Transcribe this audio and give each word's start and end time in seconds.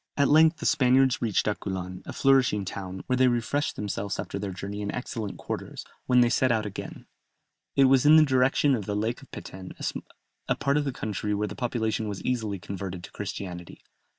At 0.17 0.29
length 0.29 0.57
the 0.57 0.65
Spaniards 0.65 1.21
reached 1.21 1.45
Aculan, 1.45 2.01
a 2.07 2.11
flourishing 2.11 2.65
town, 2.65 3.03
where 3.05 3.17
they 3.17 3.27
refreshed 3.27 3.75
themselves 3.75 4.17
after 4.17 4.39
their 4.39 4.49
journey 4.51 4.81
in 4.81 4.91
excellent 4.91 5.37
quarters; 5.37 5.85
when 6.07 6.21
they 6.21 6.27
set 6.29 6.51
out 6.51 6.65
again, 6.65 7.05
it 7.75 7.83
was 7.83 8.03
in 8.03 8.15
the 8.15 8.25
direction 8.25 8.73
of 8.73 8.87
the 8.87 8.95
Lake 8.95 9.21
of 9.21 9.29
Peten, 9.29 9.73
a 10.47 10.55
part 10.55 10.77
of 10.77 10.85
the 10.85 10.91
country 10.91 11.35
where 11.35 11.47
the 11.47 11.53
population 11.55 12.07
was 12.07 12.23
easily 12.23 12.57
converted 12.57 13.03
to 13.03 13.11
Christianity. 13.11 13.83